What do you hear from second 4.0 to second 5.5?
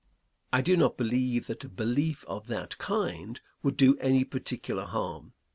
particular harm.